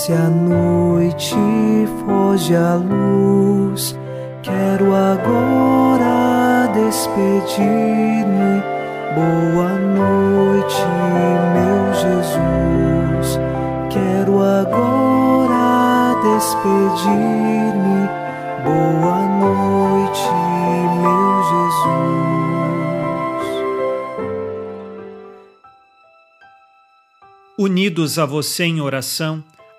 Desce 0.00 0.14
a 0.14 0.30
noite, 0.30 1.36
foge 2.06 2.56
a 2.56 2.74
luz. 2.76 3.94
Quero 4.42 4.94
agora 4.94 6.72
despedir-me. 6.72 8.62
Boa 9.14 9.74
noite, 9.74 10.82
meu 11.52 11.92
Jesus. 11.92 13.38
Quero 13.90 14.40
agora 14.40 16.14
despedir-me. 16.22 18.08
Boa 18.64 19.20
noite, 19.38 20.30
meu 21.02 21.42
Jesus. 21.50 22.00
Unidos 27.58 28.18
a 28.18 28.24
você 28.24 28.64
em 28.64 28.80
oração, 28.80 29.44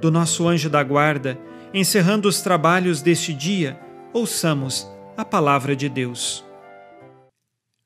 do 0.00 0.10
nosso 0.10 0.46
anjo 0.46 0.68
da 0.68 0.82
guarda, 0.82 1.38
encerrando 1.72 2.28
os 2.28 2.40
trabalhos 2.40 3.02
deste 3.02 3.32
dia, 3.32 3.80
ouçamos 4.12 4.86
a 5.16 5.24
palavra 5.24 5.74
de 5.74 5.88
Deus. 5.88 6.44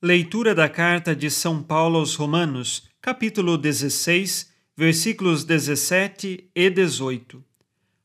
Leitura 0.02 0.54
da 0.54 0.68
carta 0.68 1.14
de 1.14 1.30
São 1.30 1.62
Paulo 1.62 1.98
aos 1.98 2.14
Romanos, 2.14 2.88
capítulo 3.00 3.58
16, 3.58 4.50
versículos 4.76 5.44
17 5.44 6.50
e 6.54 6.70
18. 6.70 7.44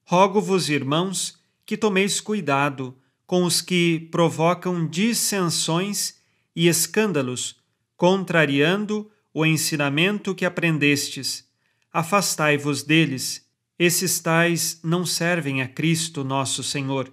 Rogo-vos, 0.04 0.70
irmãos, 0.70 1.40
que 1.66 1.78
tomeis 1.78 2.20
cuidado 2.20 2.96
com 3.26 3.44
os 3.44 3.62
que 3.62 4.08
provocam 4.12 4.88
dissensões 4.88 6.16
e 6.56 6.68
escândalos, 6.68 7.56
contrariando 7.98 9.10
o 9.34 9.46
ensinamento 9.46 10.36
que 10.36 10.46
aprendestes. 10.46 11.48
Afastai-vos 11.92 12.84
deles 12.84 13.45
esses 13.78 14.20
tais 14.20 14.80
não 14.84 15.06
servem 15.06 15.62
a 15.62 15.68
Cristo 15.68 16.24
nosso 16.24 16.64
Senhor, 16.64 17.12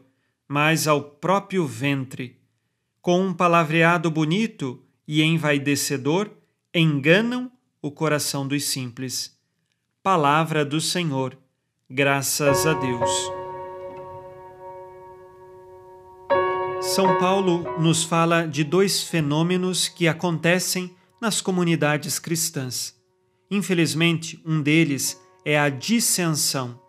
mas 0.48 0.86
ao 0.86 1.02
próprio 1.02 1.66
ventre. 1.66 2.40
Com 3.00 3.20
um 3.26 3.34
palavreado 3.34 4.10
bonito 4.10 4.80
e 5.06 5.22
envaidecedor, 5.22 6.30
enganam 6.72 7.50
o 7.80 7.90
coração 7.90 8.46
dos 8.46 8.64
simples. 8.64 9.36
Palavra 10.02 10.64
do 10.64 10.80
Senhor, 10.80 11.36
graças 11.90 12.64
a 12.64 12.74
Deus. 12.74 13.10
São 16.80 17.18
Paulo 17.18 17.64
nos 17.80 18.04
fala 18.04 18.46
de 18.46 18.62
dois 18.62 19.02
fenômenos 19.02 19.88
que 19.88 20.06
acontecem 20.06 20.94
nas 21.20 21.40
comunidades 21.40 22.18
cristãs. 22.18 23.00
Infelizmente, 23.50 24.42
um 24.44 24.60
deles 24.60 25.21
é 25.44 25.58
a 25.58 25.68
dissensão, 25.68 26.80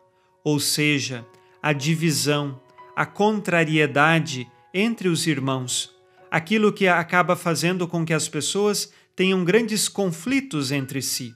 ou 0.44 0.60
seja, 0.60 1.26
a 1.62 1.74
divisão, 1.74 2.60
a 2.96 3.06
contrariedade 3.06 4.48
entre 4.74 5.08
os 5.08 5.26
irmãos, 5.28 5.92
aquilo 6.30 6.74
que 6.74 6.88
acaba 6.88 7.36
fazendo 7.36 7.88
com 7.88 8.06
que 8.06 8.14
as 8.14 8.28
pessoas 8.28 8.92
tenham 9.16 9.44
grandes 9.44 9.88
conflitos 9.88 10.72
entre 10.72 11.02
si. 11.02 11.34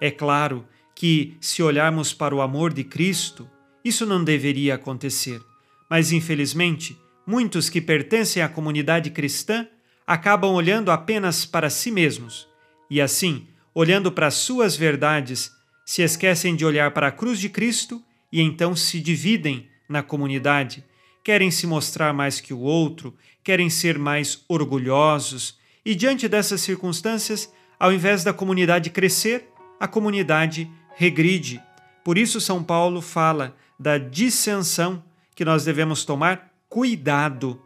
É 0.00 0.10
claro 0.10 0.66
que, 0.94 1.36
se 1.40 1.62
olharmos 1.62 2.12
para 2.12 2.34
o 2.34 2.40
amor 2.40 2.72
de 2.72 2.84
Cristo, 2.84 3.48
isso 3.84 4.06
não 4.06 4.22
deveria 4.22 4.74
acontecer, 4.74 5.40
mas 5.88 6.12
infelizmente, 6.12 6.98
muitos 7.26 7.68
que 7.68 7.80
pertencem 7.80 8.42
à 8.42 8.48
comunidade 8.48 9.10
cristã 9.10 9.66
acabam 10.06 10.52
olhando 10.52 10.90
apenas 10.90 11.44
para 11.44 11.70
si 11.70 11.90
mesmos 11.90 12.48
e, 12.90 13.00
assim, 13.00 13.46
olhando 13.74 14.10
para 14.10 14.30
suas 14.30 14.76
verdades 14.76 15.52
se 15.84 16.02
esquecem 16.02 16.54
de 16.54 16.64
olhar 16.64 16.92
para 16.92 17.08
a 17.08 17.12
cruz 17.12 17.38
de 17.38 17.48
Cristo 17.48 18.02
e 18.30 18.40
então 18.40 18.74
se 18.74 19.00
dividem 19.00 19.68
na 19.88 20.02
comunidade, 20.02 20.84
querem 21.22 21.50
se 21.50 21.66
mostrar 21.66 22.12
mais 22.12 22.40
que 22.40 22.54
o 22.54 22.60
outro, 22.60 23.14
querem 23.44 23.68
ser 23.68 23.98
mais 23.98 24.44
orgulhosos, 24.48 25.58
e 25.84 25.94
diante 25.94 26.28
dessas 26.28 26.60
circunstâncias, 26.60 27.52
ao 27.78 27.92
invés 27.92 28.24
da 28.24 28.32
comunidade 28.32 28.90
crescer, 28.90 29.48
a 29.78 29.88
comunidade 29.88 30.70
regride. 30.94 31.60
Por 32.04 32.16
isso, 32.16 32.40
São 32.40 32.62
Paulo 32.62 33.00
fala 33.00 33.56
da 33.78 33.98
dissensão 33.98 35.02
que 35.34 35.44
nós 35.44 35.64
devemos 35.64 36.04
tomar 36.04 36.52
cuidado. 36.68 37.60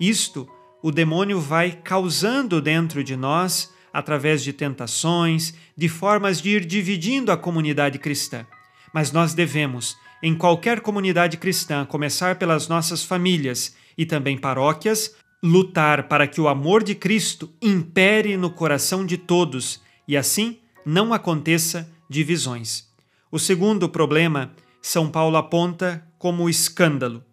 Isto 0.00 0.48
o 0.82 0.90
demônio 0.90 1.38
vai 1.38 1.72
causando 1.72 2.60
dentro 2.60 3.04
de 3.04 3.16
nós 3.16 3.72
através 3.92 4.42
de 4.42 4.52
tentações, 4.52 5.54
de 5.76 5.88
formas 5.88 6.40
de 6.40 6.50
ir 6.50 6.64
dividindo 6.64 7.32
a 7.32 7.36
comunidade 7.36 7.98
cristã. 7.98 8.46
Mas 8.92 9.12
nós 9.12 9.34
devemos, 9.34 9.96
em 10.22 10.34
qualquer 10.34 10.80
comunidade 10.80 11.36
cristã, 11.36 11.84
começar 11.84 12.36
pelas 12.36 12.68
nossas 12.68 13.04
famílias 13.04 13.74
e 13.96 14.04
também 14.04 14.36
paróquias, 14.36 15.14
lutar 15.42 16.08
para 16.08 16.26
que 16.26 16.40
o 16.40 16.48
amor 16.48 16.82
de 16.82 16.94
Cristo 16.94 17.50
impere 17.62 18.36
no 18.36 18.50
coração 18.50 19.06
de 19.06 19.16
todos 19.16 19.80
e 20.06 20.16
assim 20.16 20.58
não 20.84 21.12
aconteça 21.14 21.90
divisões. 22.08 22.88
O 23.30 23.38
segundo 23.38 23.88
problema, 23.88 24.52
São 24.82 25.10
Paulo 25.10 25.36
aponta 25.36 26.04
como 26.18 26.50
escândalo. 26.50 27.24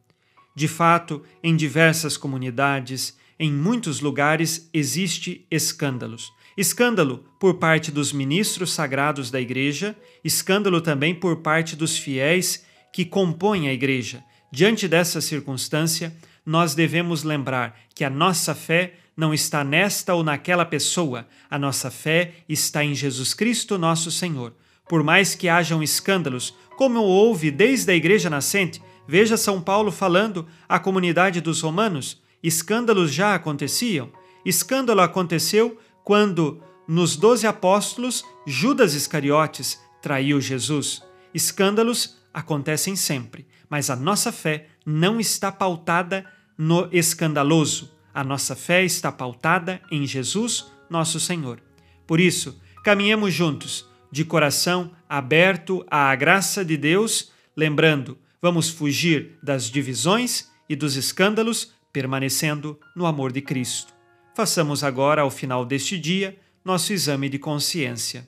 De 0.56 0.68
fato, 0.68 1.22
em 1.44 1.56
diversas 1.56 2.18
comunidades, 2.18 3.18
em 3.40 3.52
muitos 3.52 4.00
lugares 4.00 4.70
existe 4.74 5.46
escândalos. 5.52 6.32
Escândalo 6.58 7.24
por 7.40 7.56
parte 7.56 7.92
dos 7.92 8.12
ministros 8.12 8.74
sagrados 8.74 9.30
da 9.30 9.40
Igreja, 9.40 9.96
escândalo 10.24 10.82
também 10.82 11.14
por 11.14 11.38
parte 11.38 11.76
dos 11.76 11.96
fiéis 11.96 12.66
que 12.92 13.06
compõem 13.06 13.68
a 13.68 13.74
Igreja. 13.74 14.24
Diante 14.52 14.88
dessa 14.88 15.22
circunstância, 15.22 16.12
nós 16.44 16.74
devemos 16.74 17.24
lembrar 17.24 17.80
que 17.94 18.04
a 18.04 18.10
nossa 18.10 18.56
fé 18.56 18.96
não 19.16 19.34
está 19.34 19.64
nesta 19.64 20.16
ou 20.16 20.24
naquela 20.24 20.66
pessoa, 20.66 21.28
a 21.48 21.60
nossa 21.60 21.92
fé 21.92 22.34
está 22.50 22.84
em 22.84 22.96
Jesus 22.96 23.36
Cristo, 23.36 23.78
nosso 23.78 24.10
Senhor. 24.10 24.54
Por 24.90 25.04
mais 25.04 25.36
que 25.36 25.50
hajam 25.50 25.84
escândalos, 25.84 26.56
como 26.76 27.02
houve 27.02 27.52
desde 27.52 27.92
a 27.92 27.96
Igreja 27.96 28.30
nascente, 28.32 28.82
veja 29.08 29.38
São 29.38 29.62
Paulo 29.62 29.92
falando 29.92 30.48
à 30.68 30.80
comunidade 30.80 31.40
dos 31.40 31.62
romanos, 31.62 32.20
escândalos 32.42 33.14
já 33.14 33.36
aconteciam. 33.36 34.10
Escândalo 34.46 35.02
aconteceu 35.02 35.78
quando, 36.08 36.64
nos 36.88 37.18
doze 37.18 37.46
apóstolos, 37.46 38.24
Judas 38.46 38.94
Iscariotes 38.94 39.78
traiu 40.02 40.40
Jesus. 40.40 41.04
Escândalos 41.34 42.18
acontecem 42.34 42.96
sempre, 42.96 43.46
mas 43.70 43.90
a 43.90 43.96
nossa 43.98 44.32
fé 44.32 44.70
não 44.86 45.20
está 45.20 45.52
pautada 45.52 46.26
no 46.58 46.88
escandaloso. 46.94 47.92
A 48.14 48.24
nossa 48.24 48.56
fé 48.56 48.86
está 48.86 49.12
pautada 49.12 49.82
em 49.92 50.08
Jesus, 50.08 50.72
nosso 50.90 51.20
Senhor. 51.20 51.60
Por 52.08 52.22
isso, 52.22 52.58
caminhemos 52.86 53.34
juntos, 53.34 53.86
de 54.10 54.24
coração 54.24 54.94
aberto 55.10 55.86
à 55.92 56.16
graça 56.16 56.64
de 56.64 56.78
Deus, 56.78 57.34
lembrando, 57.54 58.18
vamos 58.42 58.70
fugir 58.70 59.38
das 59.44 59.70
divisões 59.70 60.50
e 60.70 60.76
dos 60.78 60.96
escândalos, 60.96 61.74
permanecendo 61.92 62.80
no 62.96 63.06
amor 63.06 63.34
de 63.34 63.42
Cristo. 63.42 63.97
Façamos 64.38 64.84
agora, 64.84 65.24
ao 65.24 65.32
final 65.32 65.66
deste 65.66 65.98
dia, 65.98 66.38
nosso 66.64 66.94
exame 66.94 67.28
de 67.28 67.40
consciência. 67.40 68.28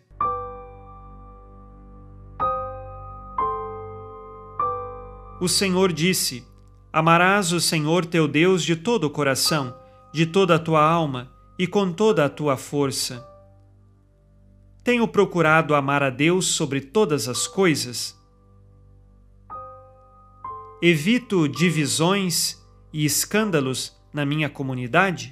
O 5.39 5.47
Senhor 5.47 5.94
disse: 5.94 6.44
Amarás 6.91 7.51
o 7.51 7.61
Senhor 7.61 8.07
teu 8.07 8.27
Deus 8.27 8.63
de 8.63 8.75
todo 8.75 9.03
o 9.03 9.09
coração, 9.11 9.77
de 10.11 10.25
toda 10.25 10.56
a 10.56 10.59
tua 10.59 10.81
alma 10.81 11.31
e 11.59 11.67
com 11.67 11.94
toda 11.94 12.25
a 12.25 12.29
tua 12.29 12.57
força. 12.57 13.23
Tenho 14.83 15.07
procurado 15.07 15.75
amar 15.75 16.01
a 16.01 16.09
Deus 16.09 16.47
sobre 16.47 16.81
todas 16.81 17.27
as 17.27 17.45
coisas? 17.45 18.19
Evito 20.81 21.47
divisões 21.47 22.59
e 22.91 23.05
escândalos 23.05 23.95
na 24.12 24.25
minha 24.25 24.50
comunidade? 24.50 25.31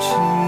watching. 0.00 0.39